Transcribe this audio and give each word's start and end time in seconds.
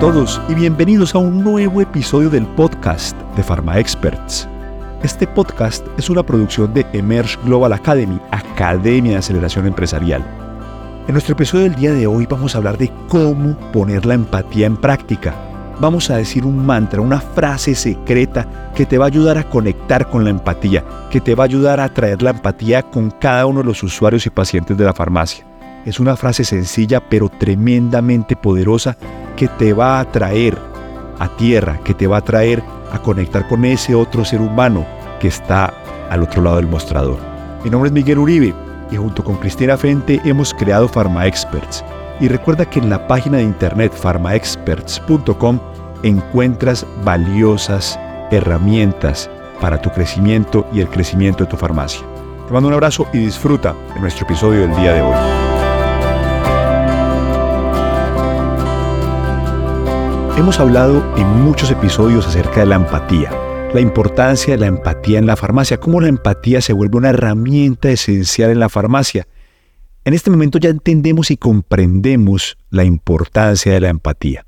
todos 0.00 0.40
y 0.48 0.54
bienvenidos 0.54 1.16
a 1.16 1.18
un 1.18 1.42
nuevo 1.42 1.80
episodio 1.80 2.30
del 2.30 2.46
podcast 2.46 3.16
de 3.34 3.42
Pharma 3.42 3.80
Experts. 3.80 4.48
Este 5.02 5.26
podcast 5.26 5.84
es 5.98 6.08
una 6.08 6.22
producción 6.22 6.72
de 6.72 6.86
Emerge 6.92 7.36
Global 7.44 7.72
Academy, 7.72 8.20
Academia 8.30 9.12
de 9.12 9.18
Aceleración 9.18 9.66
Empresarial. 9.66 10.24
En 11.08 11.14
nuestro 11.14 11.32
episodio 11.32 11.64
del 11.64 11.74
día 11.74 11.92
de 11.92 12.06
hoy 12.06 12.26
vamos 12.26 12.54
a 12.54 12.58
hablar 12.58 12.78
de 12.78 12.92
cómo 13.08 13.56
poner 13.72 14.06
la 14.06 14.14
empatía 14.14 14.68
en 14.68 14.76
práctica. 14.76 15.34
Vamos 15.80 16.10
a 16.10 16.16
decir 16.16 16.44
un 16.44 16.64
mantra, 16.64 17.00
una 17.00 17.20
frase 17.20 17.74
secreta 17.74 18.70
que 18.76 18.86
te 18.86 18.98
va 18.98 19.06
a 19.06 19.08
ayudar 19.08 19.36
a 19.36 19.50
conectar 19.50 20.08
con 20.08 20.22
la 20.22 20.30
empatía, 20.30 20.84
que 21.10 21.20
te 21.20 21.34
va 21.34 21.42
a 21.42 21.46
ayudar 21.46 21.80
a 21.80 21.92
traer 21.92 22.22
la 22.22 22.30
empatía 22.30 22.84
con 22.84 23.10
cada 23.10 23.46
uno 23.46 23.60
de 23.60 23.66
los 23.66 23.82
usuarios 23.82 24.26
y 24.26 24.30
pacientes 24.30 24.76
de 24.76 24.84
la 24.84 24.94
farmacia. 24.94 25.44
Es 25.84 25.98
una 25.98 26.14
frase 26.16 26.44
sencilla 26.44 27.00
pero 27.00 27.28
tremendamente 27.28 28.36
poderosa 28.36 28.96
que 29.38 29.46
te 29.46 29.72
va 29.72 30.00
a 30.00 30.04
traer 30.10 30.58
a 31.20 31.28
tierra, 31.36 31.78
que 31.84 31.94
te 31.94 32.08
va 32.08 32.16
a 32.16 32.24
traer 32.24 32.62
a 32.92 32.98
conectar 32.98 33.46
con 33.46 33.64
ese 33.64 33.94
otro 33.94 34.24
ser 34.24 34.40
humano 34.40 34.84
que 35.20 35.28
está 35.28 35.72
al 36.10 36.24
otro 36.24 36.42
lado 36.42 36.56
del 36.56 36.66
mostrador. 36.66 37.18
Mi 37.62 37.70
nombre 37.70 37.88
es 37.88 37.92
Miguel 37.92 38.18
Uribe 38.18 38.52
y 38.90 38.96
junto 38.96 39.22
con 39.22 39.36
Cristina 39.36 39.76
Frente 39.76 40.20
hemos 40.24 40.52
creado 40.52 40.88
Pharma 40.88 41.26
Experts. 41.26 41.84
Y 42.20 42.26
recuerda 42.26 42.68
que 42.68 42.80
en 42.80 42.90
la 42.90 43.06
página 43.06 43.36
de 43.36 43.44
internet 43.44 43.92
pharmaexperts.com 43.92 45.60
encuentras 46.02 46.84
valiosas 47.04 47.98
herramientas 48.32 49.30
para 49.60 49.80
tu 49.80 49.90
crecimiento 49.90 50.66
y 50.72 50.80
el 50.80 50.88
crecimiento 50.88 51.44
de 51.44 51.50
tu 51.50 51.56
farmacia. 51.56 52.02
Te 52.48 52.52
mando 52.52 52.68
un 52.68 52.74
abrazo 52.74 53.06
y 53.12 53.18
disfruta 53.18 53.72
de 53.94 54.00
nuestro 54.00 54.26
episodio 54.26 54.62
del 54.62 54.74
día 54.74 54.94
de 54.94 55.02
hoy. 55.02 55.47
Hemos 60.38 60.60
hablado 60.60 61.04
en 61.16 61.26
muchos 61.42 61.68
episodios 61.72 62.24
acerca 62.24 62.60
de 62.60 62.66
la 62.66 62.76
empatía, 62.76 63.32
la 63.74 63.80
importancia 63.80 64.54
de 64.54 64.60
la 64.60 64.68
empatía 64.68 65.18
en 65.18 65.26
la 65.26 65.34
farmacia, 65.34 65.80
cómo 65.80 66.00
la 66.00 66.06
empatía 66.06 66.60
se 66.60 66.72
vuelve 66.72 66.96
una 66.96 67.10
herramienta 67.10 67.90
esencial 67.90 68.52
en 68.52 68.60
la 68.60 68.68
farmacia. 68.68 69.26
En 70.04 70.14
este 70.14 70.30
momento 70.30 70.58
ya 70.58 70.70
entendemos 70.70 71.32
y 71.32 71.38
comprendemos 71.38 72.56
la 72.70 72.84
importancia 72.84 73.72
de 73.72 73.80
la 73.80 73.88
empatía. 73.88 74.46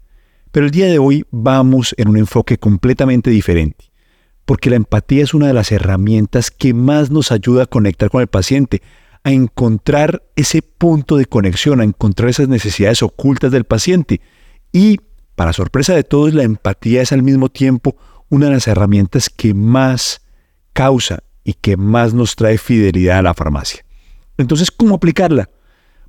Pero 0.52 0.66
el 0.66 0.70
día 0.70 0.86
de 0.86 1.00
hoy 1.00 1.26
vamos 1.32 1.92
en 1.98 2.06
un 2.06 2.18
enfoque 2.18 2.56
completamente 2.56 3.28
diferente, 3.28 3.86
porque 4.44 4.70
la 4.70 4.76
empatía 4.76 5.24
es 5.24 5.34
una 5.34 5.48
de 5.48 5.54
las 5.54 5.72
herramientas 5.72 6.52
que 6.52 6.72
más 6.72 7.10
nos 7.10 7.32
ayuda 7.32 7.64
a 7.64 7.66
conectar 7.66 8.10
con 8.10 8.20
el 8.20 8.28
paciente, 8.28 8.80
a 9.24 9.32
encontrar 9.32 10.22
ese 10.36 10.62
punto 10.62 11.16
de 11.16 11.26
conexión, 11.26 11.80
a 11.80 11.84
encontrar 11.84 12.30
esas 12.30 12.46
necesidades 12.46 13.02
ocultas 13.02 13.50
del 13.50 13.64
paciente 13.64 14.20
y 14.72 15.00
para 15.40 15.54
sorpresa 15.54 15.94
de 15.94 16.04
todos, 16.04 16.34
la 16.34 16.42
empatía 16.42 17.00
es 17.00 17.12
al 17.12 17.22
mismo 17.22 17.48
tiempo 17.48 17.96
una 18.28 18.48
de 18.48 18.52
las 18.52 18.68
herramientas 18.68 19.30
que 19.30 19.54
más 19.54 20.20
causa 20.74 21.22
y 21.44 21.54
que 21.54 21.78
más 21.78 22.12
nos 22.12 22.36
trae 22.36 22.58
fidelidad 22.58 23.20
a 23.20 23.22
la 23.22 23.32
farmacia. 23.32 23.82
Entonces, 24.36 24.70
¿cómo 24.70 24.96
aplicarla? 24.96 25.48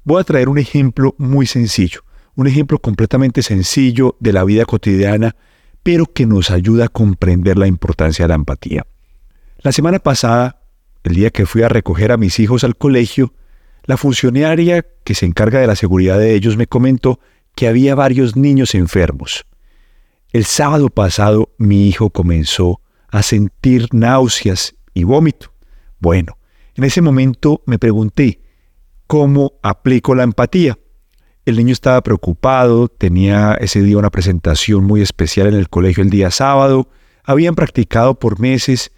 Voy 0.04 0.20
a 0.20 0.26
traer 0.26 0.50
un 0.50 0.58
ejemplo 0.58 1.16
muy 1.18 1.46
sencillo, 1.46 2.02
un 2.36 2.48
ejemplo 2.48 2.80
completamente 2.80 3.42
sencillo 3.42 4.18
de 4.20 4.34
la 4.34 4.44
vida 4.44 4.66
cotidiana, 4.66 5.38
pero 5.82 6.08
que 6.08 6.26
nos 6.26 6.52
ayuda 6.52 6.88
a 6.88 6.90
comprender 6.90 7.58
la 7.58 7.68
importancia 7.68 8.26
de 8.26 8.28
la 8.28 8.36
empatía. 8.36 8.86
La 9.60 9.72
semana 9.72 10.00
pasada, 10.00 10.60
el 11.06 11.16
día 11.16 11.30
que 11.30 11.46
fui 11.46 11.64
a 11.64 11.70
recoger 11.70 12.12
a 12.12 12.18
mis 12.18 12.38
hijos 12.42 12.66
al 12.66 12.76
colegio, 12.76 13.34
la 13.86 13.96
funcionaria 13.96 14.86
que 15.06 15.16
se 15.16 15.26
encarga 15.26 15.62
de 15.62 15.68
la 15.68 15.78
seguridad 15.78 16.20
de 16.20 16.34
ellos 16.36 16.58
me 16.58 16.68
comentó 16.68 17.22
que 17.56 17.68
había 17.68 17.96
varios 17.96 18.36
niños 18.36 18.76
enfermos. 18.76 19.46
El 20.32 20.46
sábado 20.46 20.90
pasado 20.90 21.52
mi 21.58 21.88
hijo 21.88 22.10
comenzó 22.10 22.82
a 23.10 23.22
sentir 23.22 23.88
náuseas 23.92 24.76
y 24.94 25.04
vómito. 25.04 25.54
Bueno, 26.00 26.38
en 26.76 26.86
ese 26.86 27.02
momento 27.02 27.62
me 27.66 27.78
pregunté, 27.78 28.42
¿cómo 29.08 29.54
aplico 29.62 30.16
la 30.16 30.24
empatía? 30.24 30.80
El 31.46 31.58
niño 31.58 31.74
estaba 31.74 32.02
preocupado, 32.02 32.88
tenía 32.88 33.56
ese 33.56 33.82
día 33.82 33.98
una 33.98 34.10
presentación 34.10 34.84
muy 34.84 35.02
especial 35.02 35.48
en 35.48 35.56
el 35.56 35.70
colegio 35.70 36.04
el 36.04 36.10
día 36.10 36.32
sábado, 36.32 36.88
habían 37.24 37.56
practicado 37.56 38.18
por 38.18 38.40
meses, 38.40 38.92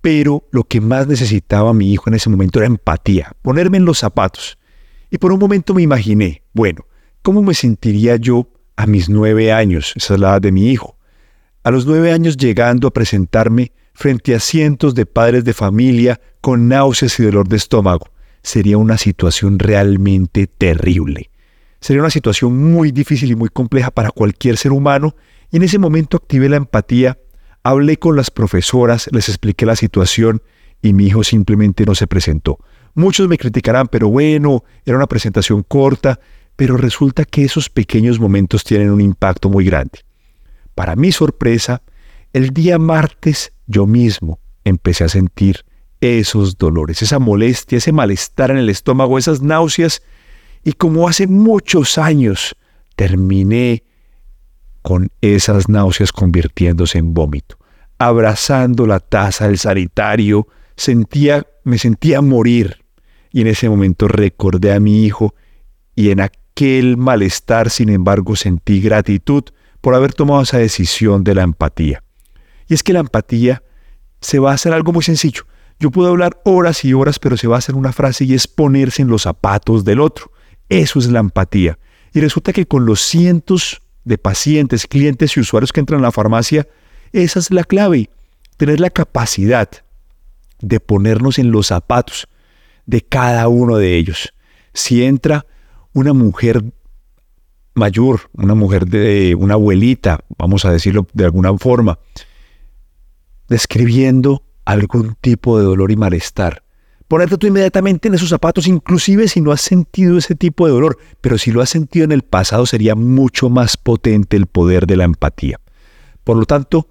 pero 0.00 0.44
lo 0.50 0.64
que 0.64 0.80
más 0.80 1.06
necesitaba 1.06 1.72
mi 1.72 1.92
hijo 1.92 2.10
en 2.10 2.14
ese 2.14 2.28
momento 2.28 2.58
era 2.58 2.66
empatía, 2.66 3.32
ponerme 3.42 3.78
en 3.78 3.84
los 3.84 3.98
zapatos. 3.98 4.58
Y 5.10 5.18
por 5.18 5.32
un 5.32 5.38
momento 5.38 5.74
me 5.74 5.82
imaginé, 5.82 6.42
bueno, 6.52 6.86
¿Cómo 7.26 7.42
me 7.42 7.54
sentiría 7.54 8.14
yo 8.14 8.46
a 8.76 8.86
mis 8.86 9.08
nueve 9.08 9.50
años? 9.50 9.94
Esa 9.96 10.14
es 10.14 10.20
la 10.20 10.28
edad 10.28 10.42
de 10.42 10.52
mi 10.52 10.70
hijo. 10.70 10.96
A 11.64 11.72
los 11.72 11.84
nueve 11.84 12.12
años 12.12 12.36
llegando 12.36 12.86
a 12.86 12.92
presentarme 12.92 13.72
frente 13.94 14.36
a 14.36 14.38
cientos 14.38 14.94
de 14.94 15.06
padres 15.06 15.42
de 15.42 15.52
familia 15.52 16.20
con 16.40 16.68
náuseas 16.68 17.18
y 17.18 17.24
dolor 17.24 17.48
de 17.48 17.56
estómago. 17.56 18.06
Sería 18.44 18.78
una 18.78 18.96
situación 18.96 19.58
realmente 19.58 20.46
terrible. 20.46 21.32
Sería 21.80 22.02
una 22.02 22.10
situación 22.10 22.56
muy 22.70 22.92
difícil 22.92 23.32
y 23.32 23.34
muy 23.34 23.48
compleja 23.48 23.90
para 23.90 24.12
cualquier 24.12 24.56
ser 24.56 24.70
humano 24.70 25.16
y 25.50 25.56
en 25.56 25.64
ese 25.64 25.80
momento 25.80 26.18
activé 26.18 26.48
la 26.48 26.58
empatía, 26.58 27.18
hablé 27.64 27.96
con 27.96 28.14
las 28.14 28.30
profesoras, 28.30 29.08
les 29.10 29.28
expliqué 29.28 29.66
la 29.66 29.74
situación 29.74 30.42
y 30.80 30.92
mi 30.92 31.06
hijo 31.08 31.24
simplemente 31.24 31.86
no 31.86 31.96
se 31.96 32.06
presentó. 32.06 32.60
Muchos 32.94 33.26
me 33.26 33.36
criticarán, 33.36 33.88
pero 33.88 34.10
bueno, 34.10 34.62
era 34.84 34.96
una 34.96 35.08
presentación 35.08 35.64
corta, 35.64 36.20
pero 36.56 36.76
resulta 36.76 37.24
que 37.24 37.44
esos 37.44 37.68
pequeños 37.68 38.18
momentos 38.18 38.64
tienen 38.64 38.90
un 38.90 39.00
impacto 39.00 39.48
muy 39.50 39.64
grande. 39.64 40.00
Para 40.74 40.96
mi 40.96 41.12
sorpresa, 41.12 41.82
el 42.32 42.50
día 42.50 42.78
martes 42.78 43.52
yo 43.66 43.86
mismo 43.86 44.40
empecé 44.64 45.04
a 45.04 45.08
sentir 45.08 45.64
esos 46.00 46.58
dolores, 46.58 47.02
esa 47.02 47.18
molestia, 47.18 47.78
ese 47.78 47.92
malestar 47.92 48.50
en 48.50 48.58
el 48.58 48.68
estómago, 48.68 49.18
esas 49.18 49.42
náuseas, 49.42 50.02
y 50.64 50.72
como 50.72 51.08
hace 51.08 51.26
muchos 51.26 51.98
años 51.98 52.56
terminé 52.96 53.84
con 54.82 55.10
esas 55.20 55.68
náuseas 55.68 56.12
convirtiéndose 56.12 56.98
en 56.98 57.14
vómito. 57.14 57.58
Abrazando 57.98 58.86
la 58.86 59.00
taza 59.00 59.46
del 59.46 59.58
sanitario, 59.58 60.48
sentía, 60.76 61.46
me 61.64 61.78
sentía 61.78 62.20
morir. 62.20 62.84
Y 63.32 63.40
en 63.40 63.48
ese 63.48 63.68
momento 63.68 64.08
recordé 64.08 64.72
a 64.72 64.80
mi 64.80 65.04
hijo 65.04 65.34
y 65.94 66.10
en 66.10 66.20
aquel 66.56 66.96
malestar, 66.96 67.68
sin 67.68 67.90
embargo, 67.90 68.34
sentí 68.34 68.80
gratitud 68.80 69.44
por 69.82 69.94
haber 69.94 70.14
tomado 70.14 70.40
esa 70.40 70.56
decisión 70.56 71.22
de 71.22 71.34
la 71.34 71.42
empatía. 71.42 72.02
Y 72.66 72.72
es 72.72 72.82
que 72.82 72.94
la 72.94 73.00
empatía 73.00 73.62
se 74.22 74.38
va 74.38 74.52
a 74.52 74.54
hacer 74.54 74.72
algo 74.72 74.90
muy 74.94 75.02
sencillo. 75.02 75.42
Yo 75.78 75.90
puedo 75.90 76.08
hablar 76.08 76.40
horas 76.46 76.82
y 76.86 76.94
horas, 76.94 77.18
pero 77.18 77.36
se 77.36 77.46
va 77.46 77.56
a 77.56 77.58
hacer 77.58 77.74
una 77.74 77.92
frase 77.92 78.24
y 78.24 78.32
es 78.32 78.48
ponerse 78.48 79.02
en 79.02 79.08
los 79.08 79.22
zapatos 79.22 79.84
del 79.84 80.00
otro. 80.00 80.32
Eso 80.70 80.98
es 80.98 81.08
la 81.08 81.20
empatía. 81.20 81.78
Y 82.14 82.20
resulta 82.20 82.54
que 82.54 82.64
con 82.64 82.86
los 82.86 83.02
cientos 83.02 83.82
de 84.04 84.16
pacientes, 84.16 84.86
clientes 84.86 85.36
y 85.36 85.40
usuarios 85.40 85.74
que 85.74 85.80
entran 85.80 86.00
a 86.00 86.04
la 86.04 86.12
farmacia, 86.12 86.66
esa 87.12 87.38
es 87.38 87.50
la 87.50 87.64
clave. 87.64 88.08
Tener 88.56 88.80
la 88.80 88.88
capacidad 88.88 89.68
de 90.60 90.80
ponernos 90.80 91.38
en 91.38 91.50
los 91.50 91.66
zapatos 91.66 92.26
de 92.86 93.02
cada 93.02 93.46
uno 93.48 93.76
de 93.76 93.98
ellos. 93.98 94.32
Si 94.72 95.04
entra 95.04 95.44
una 95.96 96.12
mujer 96.12 96.62
mayor, 97.74 98.28
una 98.34 98.54
mujer 98.54 98.84
de 98.86 99.34
una 99.34 99.54
abuelita, 99.54 100.20
vamos 100.36 100.66
a 100.66 100.70
decirlo 100.70 101.06
de 101.14 101.24
alguna 101.24 101.56
forma, 101.56 101.98
describiendo 103.48 104.42
algún 104.66 105.16
tipo 105.22 105.58
de 105.58 105.64
dolor 105.64 105.90
y 105.90 105.96
malestar. 105.96 106.62
Ponerte 107.08 107.38
tú 107.38 107.46
inmediatamente 107.46 108.08
en 108.08 108.14
esos 108.14 108.28
zapatos, 108.28 108.66
inclusive 108.66 109.26
si 109.26 109.40
no 109.40 109.52
has 109.52 109.62
sentido 109.62 110.18
ese 110.18 110.34
tipo 110.34 110.66
de 110.66 110.74
dolor, 110.74 110.98
pero 111.22 111.38
si 111.38 111.50
lo 111.50 111.62
has 111.62 111.70
sentido 111.70 112.04
en 112.04 112.12
el 112.12 112.20
pasado 112.20 112.66
sería 112.66 112.94
mucho 112.94 113.48
más 113.48 113.78
potente 113.78 114.36
el 114.36 114.44
poder 114.44 114.86
de 114.86 114.96
la 114.96 115.04
empatía. 115.04 115.60
Por 116.24 116.36
lo 116.36 116.44
tanto, 116.44 116.90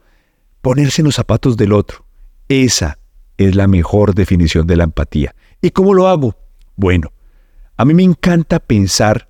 ponerse 0.63 1.03
en 1.03 1.05
los 1.05 1.15
zapatos 1.15 1.57
del 1.57 1.73
otro, 1.73 2.07
esa 2.49 2.97
es 3.37 3.55
la 3.55 3.67
mejor 3.67 4.15
definición 4.15 4.65
de 4.65 4.77
la 4.77 4.85
empatía. 4.85 5.35
¿Y 5.61 5.69
cómo 5.69 5.93
lo 5.93 6.07
hago? 6.07 6.35
Bueno, 6.75 7.11
a 7.77 7.85
mí 7.85 7.93
me 7.93 8.03
encanta 8.03 8.59
pensar 8.59 9.29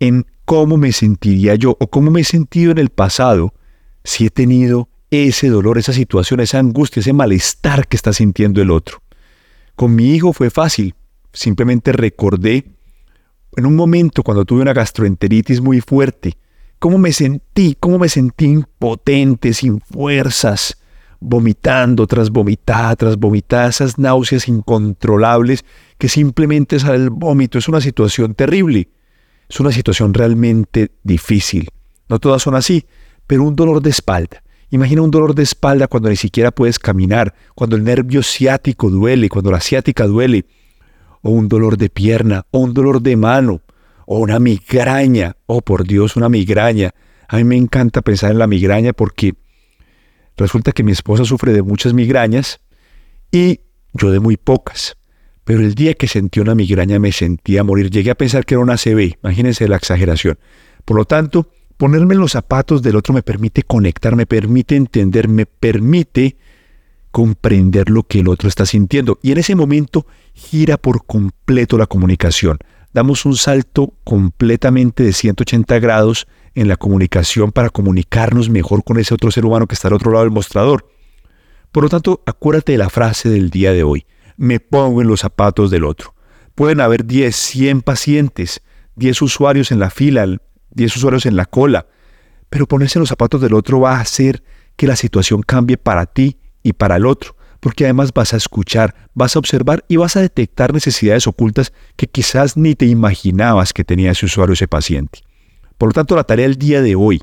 en 0.00 0.26
cómo 0.44 0.76
me 0.76 0.92
sentiría 0.92 1.54
yo 1.54 1.76
o 1.78 1.88
cómo 1.88 2.10
me 2.10 2.20
he 2.20 2.24
sentido 2.24 2.72
en 2.72 2.78
el 2.78 2.90
pasado 2.90 3.54
si 4.04 4.26
he 4.26 4.30
tenido 4.30 4.88
ese 5.10 5.48
dolor, 5.48 5.78
esa 5.78 5.92
situación, 5.92 6.40
esa 6.40 6.58
angustia, 6.58 7.00
ese 7.00 7.12
malestar 7.12 7.86
que 7.86 7.96
está 7.96 8.12
sintiendo 8.12 8.62
el 8.62 8.70
otro. 8.70 9.02
Con 9.76 9.94
mi 9.94 10.14
hijo 10.14 10.32
fue 10.32 10.50
fácil. 10.50 10.94
Simplemente 11.32 11.92
recordé 11.92 12.66
en 13.56 13.66
un 13.66 13.76
momento 13.76 14.22
cuando 14.22 14.44
tuve 14.44 14.62
una 14.62 14.72
gastroenteritis 14.72 15.60
muy 15.60 15.80
fuerte, 15.80 16.36
cómo 16.78 16.98
me 16.98 17.12
sentí, 17.12 17.76
cómo 17.78 17.98
me 17.98 18.08
sentí 18.08 18.46
impotente, 18.46 19.52
sin 19.52 19.80
fuerzas, 19.80 20.78
vomitando 21.22 22.06
tras 22.06 22.30
vomitada, 22.30 22.96
tras 22.96 23.16
vomitada, 23.16 23.68
esas 23.68 23.98
náuseas 23.98 24.48
incontrolables 24.48 25.64
que 25.98 26.08
simplemente 26.08 26.78
sale 26.78 26.96
el 26.96 27.10
vómito. 27.10 27.58
Es 27.58 27.68
una 27.68 27.80
situación 27.80 28.34
terrible. 28.34 28.88
Es 29.48 29.60
una 29.60 29.72
situación 29.72 30.14
realmente 30.14 30.92
difícil. 31.02 31.68
no 32.08 32.18
todas 32.18 32.42
son 32.42 32.54
así, 32.54 32.84
pero 33.26 33.44
un 33.44 33.54
dolor 33.54 33.80
de 33.82 33.90
espalda. 33.90 34.42
Imagina 34.70 35.02
un 35.02 35.10
dolor 35.10 35.34
de 35.34 35.42
espalda 35.42 35.86
cuando 35.86 36.08
ni 36.08 36.16
siquiera 36.16 36.50
puedes 36.50 36.78
caminar, 36.78 37.34
cuando 37.54 37.76
el 37.76 37.84
nervio 37.84 38.22
ciático 38.22 38.88
duele, 38.88 39.28
cuando 39.28 39.50
la 39.50 39.60
ciática 39.60 40.06
duele, 40.06 40.46
o 41.20 41.30
un 41.30 41.48
dolor 41.48 41.76
de 41.76 41.90
pierna, 41.90 42.46
o 42.50 42.60
un 42.60 42.72
dolor 42.72 43.02
de 43.02 43.16
mano, 43.16 43.60
o 44.06 44.18
una 44.18 44.38
migraña, 44.38 45.36
oh 45.46 45.60
por 45.60 45.86
Dios, 45.86 46.16
una 46.16 46.28
migraña. 46.30 46.94
A 47.28 47.36
mí 47.36 47.44
me 47.44 47.56
encanta 47.56 48.00
pensar 48.00 48.30
en 48.30 48.38
la 48.38 48.46
migraña 48.46 48.92
porque 48.94 49.34
resulta 50.36 50.72
que 50.72 50.82
mi 50.82 50.92
esposa 50.92 51.24
sufre 51.24 51.52
de 51.52 51.62
muchas 51.62 51.94
migrañas 51.94 52.60
y 53.30 53.60
yo 53.92 54.10
de 54.10 54.20
muy 54.20 54.36
pocas. 54.36 54.96
Pero 55.44 55.60
el 55.60 55.74
día 55.74 55.94
que 55.94 56.06
sentí 56.06 56.40
una 56.40 56.54
migraña 56.54 56.98
me 56.98 57.12
sentía 57.12 57.64
morir. 57.64 57.90
Llegué 57.90 58.10
a 58.10 58.14
pensar 58.14 58.44
que 58.44 58.54
era 58.54 58.62
una 58.62 58.76
CB. 58.76 59.18
Imagínense 59.22 59.66
la 59.66 59.76
exageración. 59.76 60.38
Por 60.84 60.96
lo 60.96 61.04
tanto, 61.04 61.48
Ponerme 61.82 62.14
en 62.14 62.20
los 62.20 62.30
zapatos 62.30 62.80
del 62.80 62.94
otro 62.94 63.12
me 63.12 63.22
permite 63.22 63.64
conectar, 63.64 64.14
me 64.14 64.24
permite 64.24 64.76
entender, 64.76 65.26
me 65.26 65.46
permite 65.46 66.36
comprender 67.10 67.90
lo 67.90 68.04
que 68.04 68.20
el 68.20 68.28
otro 68.28 68.48
está 68.48 68.66
sintiendo. 68.66 69.18
Y 69.20 69.32
en 69.32 69.38
ese 69.38 69.56
momento 69.56 70.06
gira 70.32 70.76
por 70.76 71.04
completo 71.04 71.76
la 71.78 71.86
comunicación. 71.86 72.58
Damos 72.92 73.26
un 73.26 73.34
salto 73.34 73.94
completamente 74.04 75.02
de 75.02 75.12
180 75.12 75.80
grados 75.80 76.28
en 76.54 76.68
la 76.68 76.76
comunicación 76.76 77.52
para 77.52 77.70
comunicarnos 77.70 78.50
mejor 78.50 78.84
con 78.84 78.98
ese 78.98 79.14
otro 79.14 79.30
ser 79.30 79.44
humano 79.44 79.66
que 79.66 79.74
está 79.74 79.88
al 79.88 79.94
otro 79.94 80.12
lado 80.12 80.24
del 80.24 80.32
mostrador. 80.32 80.86
Por 81.70 81.84
lo 81.84 81.88
tanto, 81.88 82.22
acuérdate 82.26 82.72
de 82.72 82.78
la 82.78 82.90
frase 82.90 83.28
del 83.28 83.50
día 83.50 83.72
de 83.72 83.82
hoy. 83.82 84.06
Me 84.36 84.60
pongo 84.60 85.00
en 85.00 85.08
los 85.08 85.20
zapatos 85.20 85.70
del 85.70 85.84
otro. 85.84 86.14
Pueden 86.54 86.80
haber 86.80 87.06
10, 87.06 87.34
100 87.34 87.82
pacientes, 87.82 88.62
10 88.96 89.22
usuarios 89.22 89.72
en 89.72 89.78
la 89.78 89.90
fila, 89.90 90.26
10 90.70 90.96
usuarios 90.96 91.24
en 91.24 91.36
la 91.36 91.46
cola, 91.46 91.86
pero 92.50 92.66
ponerse 92.66 92.98
en 92.98 93.00
los 93.00 93.08
zapatos 93.08 93.40
del 93.40 93.54
otro 93.54 93.80
va 93.80 93.96
a 93.96 94.00
hacer 94.00 94.42
que 94.76 94.86
la 94.86 94.96
situación 94.96 95.42
cambie 95.42 95.78
para 95.78 96.04
ti 96.06 96.38
y 96.62 96.74
para 96.74 96.96
el 96.96 97.06
otro, 97.06 97.36
porque 97.60 97.84
además 97.84 98.12
vas 98.12 98.34
a 98.34 98.36
escuchar, 98.36 98.94
vas 99.14 99.36
a 99.36 99.38
observar 99.38 99.84
y 99.88 99.96
vas 99.96 100.16
a 100.16 100.20
detectar 100.20 100.74
necesidades 100.74 101.26
ocultas 101.26 101.72
que 101.96 102.06
quizás 102.06 102.56
ni 102.56 102.74
te 102.74 102.86
imaginabas 102.86 103.72
que 103.72 103.84
tenía 103.84 104.10
ese 104.10 104.26
usuario, 104.26 104.52
ese 104.52 104.68
paciente. 104.68 105.20
Por 105.82 105.88
lo 105.88 105.94
tanto, 105.94 106.14
la 106.14 106.22
tarea 106.22 106.46
del 106.46 106.58
día 106.58 106.80
de 106.80 106.94
hoy, 106.94 107.20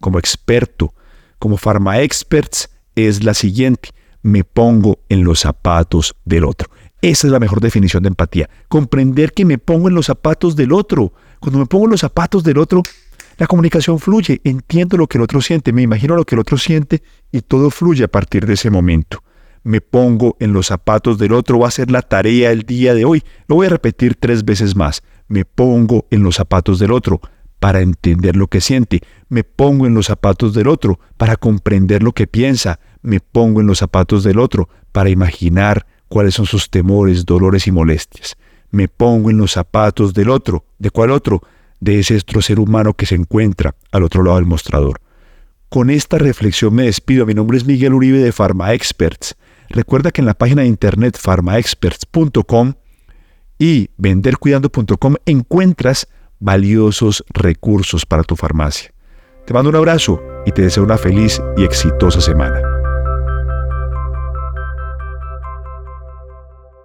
como 0.00 0.18
experto, 0.18 0.92
como 1.38 1.56
pharma 1.56 2.00
experts, 2.00 2.68
es 2.96 3.22
la 3.22 3.34
siguiente. 3.34 3.90
Me 4.20 4.42
pongo 4.42 4.98
en 5.08 5.22
los 5.22 5.38
zapatos 5.38 6.16
del 6.24 6.44
otro. 6.44 6.68
Esa 7.02 7.28
es 7.28 7.32
la 7.32 7.38
mejor 7.38 7.60
definición 7.60 8.02
de 8.02 8.08
empatía. 8.08 8.50
Comprender 8.66 9.32
que 9.32 9.44
me 9.44 9.58
pongo 9.58 9.86
en 9.86 9.94
los 9.94 10.06
zapatos 10.06 10.56
del 10.56 10.72
otro. 10.72 11.12
Cuando 11.38 11.60
me 11.60 11.66
pongo 11.66 11.84
en 11.84 11.92
los 11.92 12.00
zapatos 12.00 12.42
del 12.42 12.58
otro, 12.58 12.82
la 13.38 13.46
comunicación 13.46 14.00
fluye. 14.00 14.40
Entiendo 14.42 14.96
lo 14.96 15.06
que 15.06 15.16
el 15.18 15.22
otro 15.22 15.40
siente, 15.40 15.72
me 15.72 15.82
imagino 15.82 16.16
lo 16.16 16.24
que 16.24 16.34
el 16.34 16.40
otro 16.40 16.58
siente 16.58 17.04
y 17.30 17.42
todo 17.42 17.70
fluye 17.70 18.02
a 18.02 18.08
partir 18.08 18.44
de 18.44 18.54
ese 18.54 18.70
momento. 18.70 19.22
Me 19.62 19.80
pongo 19.80 20.36
en 20.40 20.52
los 20.52 20.66
zapatos 20.66 21.16
del 21.16 21.32
otro, 21.32 21.60
va 21.60 21.68
a 21.68 21.70
ser 21.70 21.92
la 21.92 22.02
tarea 22.02 22.50
el 22.50 22.62
día 22.62 22.92
de 22.92 23.04
hoy. 23.04 23.22
Lo 23.46 23.54
voy 23.54 23.68
a 23.68 23.70
repetir 23.70 24.16
tres 24.16 24.44
veces 24.44 24.74
más. 24.74 25.04
Me 25.28 25.44
pongo 25.44 26.08
en 26.10 26.24
los 26.24 26.34
zapatos 26.34 26.80
del 26.80 26.90
otro 26.90 27.20
para 27.60 27.82
entender 27.82 28.34
lo 28.34 28.48
que 28.48 28.60
siente. 28.60 29.02
Me 29.28 29.44
pongo 29.44 29.86
en 29.86 29.94
los 29.94 30.06
zapatos 30.06 30.54
del 30.54 30.66
otro 30.66 30.98
para 31.16 31.36
comprender 31.36 32.02
lo 32.02 32.12
que 32.12 32.26
piensa. 32.26 32.80
Me 33.02 33.20
pongo 33.20 33.60
en 33.60 33.68
los 33.68 33.78
zapatos 33.78 34.24
del 34.24 34.40
otro 34.40 34.68
para 34.90 35.10
imaginar 35.10 35.86
cuáles 36.08 36.34
son 36.34 36.46
sus 36.46 36.70
temores, 36.70 37.24
dolores 37.24 37.68
y 37.68 37.70
molestias. 37.70 38.36
Me 38.70 38.88
pongo 38.88 39.30
en 39.30 39.38
los 39.38 39.52
zapatos 39.52 40.14
del 40.14 40.30
otro. 40.30 40.64
¿De 40.78 40.90
cuál 40.90 41.10
otro? 41.10 41.42
De 41.78 42.00
ese 42.00 42.16
otro 42.16 42.42
ser 42.42 42.58
humano 42.58 42.94
que 42.94 43.06
se 43.06 43.14
encuentra 43.14 43.76
al 43.92 44.02
otro 44.02 44.22
lado 44.22 44.36
del 44.36 44.46
mostrador. 44.46 45.00
Con 45.68 45.90
esta 45.90 46.18
reflexión 46.18 46.74
me 46.74 46.84
despido. 46.84 47.26
Mi 47.26 47.34
nombre 47.34 47.58
es 47.58 47.64
Miguel 47.64 47.94
Uribe 47.94 48.18
de 48.18 48.32
Pharma 48.32 48.72
Experts. 48.72 49.36
Recuerda 49.68 50.10
que 50.10 50.20
en 50.20 50.26
la 50.26 50.34
página 50.34 50.62
de 50.62 50.68
internet 50.68 51.16
pharmaexperts.com 51.16 52.74
y 53.58 53.90
vendercuidando.com 53.98 55.14
encuentras 55.26 56.08
valiosos 56.40 57.24
recursos 57.28 58.04
para 58.06 58.24
tu 58.24 58.34
farmacia. 58.34 58.92
Te 59.46 59.54
mando 59.54 59.70
un 59.70 59.76
abrazo 59.76 60.22
y 60.46 60.52
te 60.52 60.62
deseo 60.62 60.82
una 60.82 60.98
feliz 60.98 61.40
y 61.56 61.64
exitosa 61.64 62.20
semana. 62.20 62.79